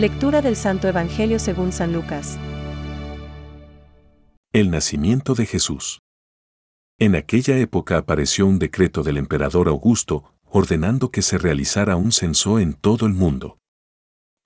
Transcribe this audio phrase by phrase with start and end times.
[0.00, 2.38] Lectura del Santo Evangelio según San Lucas.
[4.50, 5.98] El nacimiento de Jesús.
[6.98, 12.58] En aquella época apareció un decreto del emperador Augusto ordenando que se realizara un censo
[12.58, 13.58] en todo el mundo.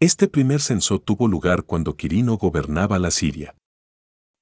[0.01, 3.55] Este primer censo tuvo lugar cuando Quirino gobernaba la Siria.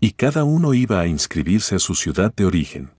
[0.01, 2.90] Y cada uno iba a inscribirse a su ciudad de origen.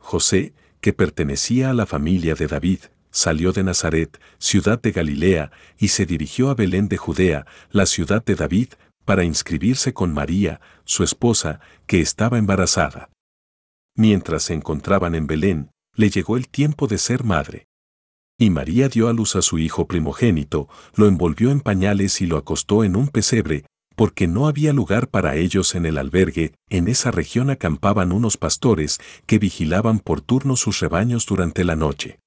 [0.00, 5.88] José, que pertenecía a la familia de David, salió de Nazaret, ciudad de Galilea, y
[5.88, 8.68] se dirigió a Belén de Judea, la ciudad de David,
[9.04, 13.10] para inscribirse con María, su esposa, que estaba embarazada.
[13.96, 17.66] Mientras se encontraban en Belén, le llegó el tiempo de ser madre.
[18.38, 22.36] Y María dio a luz a su hijo primogénito, lo envolvió en pañales y lo
[22.36, 23.64] acostó en un pesebre,
[23.96, 28.98] porque no había lugar para ellos en el albergue, en esa región acampaban unos pastores
[29.26, 32.18] que vigilaban por turno sus rebaños durante la noche.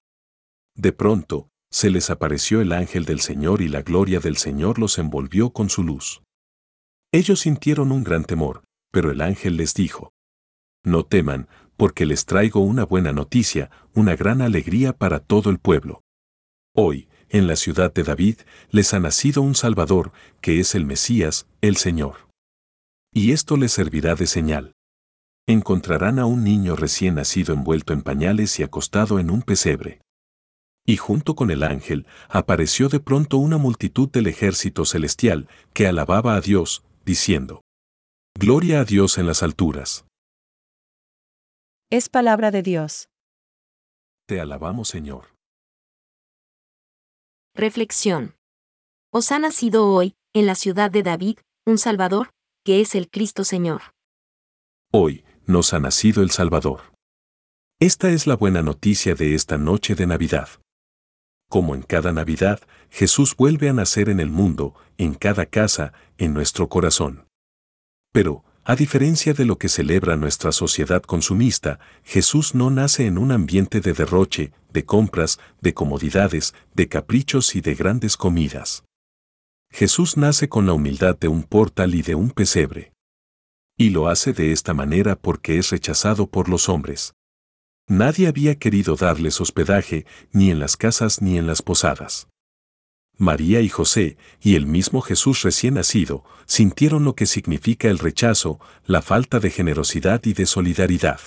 [0.76, 4.98] De pronto, se les apareció el ángel del Señor y la gloria del Señor los
[4.98, 6.22] envolvió con su luz.
[7.12, 10.12] Ellos sintieron un gran temor, pero el ángel les dijo,
[10.84, 16.04] No teman, porque les traigo una buena noticia, una gran alegría para todo el pueblo.
[16.76, 18.38] Hoy, en la ciudad de David,
[18.70, 22.30] les ha nacido un Salvador, que es el Mesías, el Señor.
[23.12, 24.74] Y esto les servirá de señal.
[25.48, 30.03] Encontrarán a un niño recién nacido envuelto en pañales y acostado en un pesebre.
[30.86, 36.36] Y junto con el ángel apareció de pronto una multitud del ejército celestial que alababa
[36.36, 37.62] a Dios, diciendo,
[38.38, 40.06] Gloria a Dios en las alturas.
[41.90, 43.08] Es palabra de Dios.
[44.28, 45.36] Te alabamos Señor.
[47.56, 48.36] Reflexión.
[49.12, 52.32] Os ha nacido hoy, en la ciudad de David, un Salvador,
[52.66, 53.82] que es el Cristo Señor.
[54.92, 56.94] Hoy nos ha nacido el Salvador.
[57.80, 60.50] Esta es la buena noticia de esta noche de Navidad.
[61.54, 66.34] Como en cada Navidad, Jesús vuelve a nacer en el mundo, en cada casa, en
[66.34, 67.28] nuestro corazón.
[68.12, 73.32] Pero, a diferencia de lo que celebra nuestra sociedad consumista, Jesús no nace en un
[73.32, 78.84] ambiente de derroche, de compras, de comodidades, de caprichos y de grandes comidas.
[79.70, 82.94] Jesús nace con la humildad de un portal y de un pesebre.
[83.78, 87.14] Y lo hace de esta manera porque es rechazado por los hombres.
[87.88, 92.28] Nadie había querido darles hospedaje, ni en las casas ni en las posadas.
[93.18, 98.60] María y José, y el mismo Jesús recién nacido, sintieron lo que significa el rechazo,
[98.86, 101.20] la falta de generosidad y de solidaridad.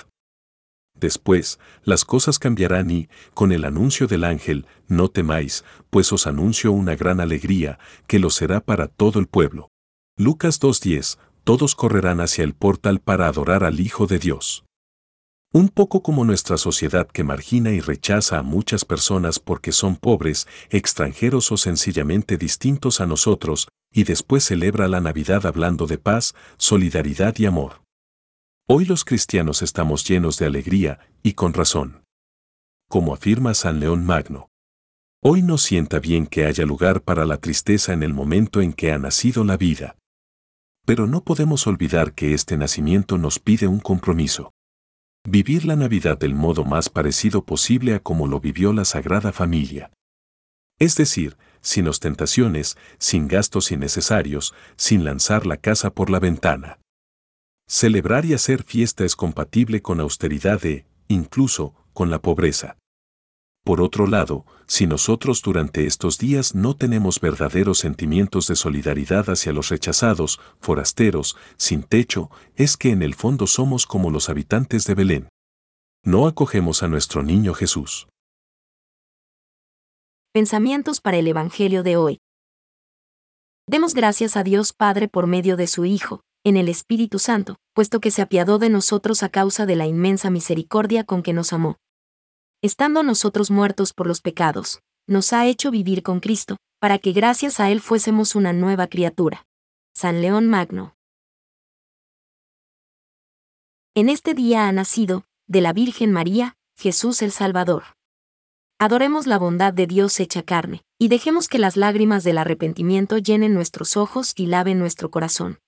[0.98, 6.72] Después, las cosas cambiarán y, con el anuncio del ángel, no temáis, pues os anuncio
[6.72, 9.68] una gran alegría, que lo será para todo el pueblo.
[10.16, 14.64] Lucas 2.10, todos correrán hacia el portal para adorar al Hijo de Dios.
[15.56, 20.46] Un poco como nuestra sociedad que margina y rechaza a muchas personas porque son pobres,
[20.68, 27.34] extranjeros o sencillamente distintos a nosotros, y después celebra la Navidad hablando de paz, solidaridad
[27.38, 27.80] y amor.
[28.68, 32.04] Hoy los cristianos estamos llenos de alegría, y con razón.
[32.90, 34.50] Como afirma San León Magno.
[35.22, 38.92] Hoy nos sienta bien que haya lugar para la tristeza en el momento en que
[38.92, 39.96] ha nacido la vida.
[40.84, 44.52] Pero no podemos olvidar que este nacimiento nos pide un compromiso.
[45.28, 49.90] Vivir la Navidad del modo más parecido posible a como lo vivió la Sagrada Familia.
[50.78, 56.78] Es decir, sin ostentaciones, sin gastos innecesarios, sin lanzar la casa por la ventana.
[57.66, 62.76] Celebrar y hacer fiesta es compatible con austeridad e, incluso, con la pobreza.
[63.66, 69.52] Por otro lado, si nosotros durante estos días no tenemos verdaderos sentimientos de solidaridad hacia
[69.52, 74.94] los rechazados, forasteros, sin techo, es que en el fondo somos como los habitantes de
[74.94, 75.28] Belén.
[76.04, 78.06] No acogemos a nuestro niño Jesús.
[80.32, 82.18] Pensamientos para el Evangelio de hoy.
[83.68, 87.98] Demos gracias a Dios Padre por medio de su Hijo, en el Espíritu Santo, puesto
[87.98, 91.78] que se apiadó de nosotros a causa de la inmensa misericordia con que nos amó
[92.66, 97.60] estando nosotros muertos por los pecados, nos ha hecho vivir con Cristo, para que gracias
[97.60, 99.46] a Él fuésemos una nueva criatura.
[99.94, 100.94] San León Magno.
[103.94, 107.84] En este día ha nacido, de la Virgen María, Jesús el Salvador.
[108.78, 113.54] Adoremos la bondad de Dios hecha carne, y dejemos que las lágrimas del arrepentimiento llenen
[113.54, 115.60] nuestros ojos y laven nuestro corazón.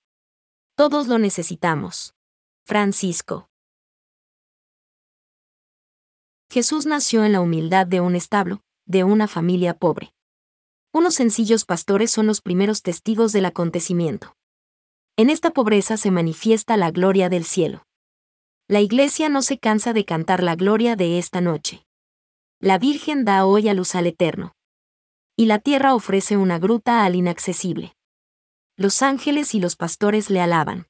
[0.75, 2.13] Todos lo necesitamos.
[2.67, 3.48] Francisco.
[6.51, 10.13] Jesús nació en la humildad de un establo, de una familia pobre.
[10.91, 14.35] Unos sencillos pastores son los primeros testigos del acontecimiento.
[15.15, 17.85] En esta pobreza se manifiesta la gloria del cielo.
[18.67, 21.85] La iglesia no se cansa de cantar la gloria de esta noche.
[22.59, 24.55] La Virgen da hoy a luz al Eterno.
[25.35, 27.95] Y la tierra ofrece una gruta al inaccesible.
[28.75, 30.87] Los ángeles y los pastores le alaban.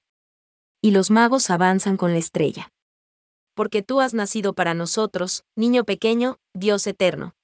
[0.82, 2.72] Y los magos avanzan con la estrella.
[3.60, 7.36] Porque tú has nacido para nosotros, niño pequeño, Dios eterno.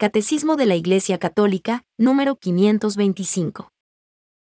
[0.00, 3.69] Catecismo de la Iglesia Católica, número 525.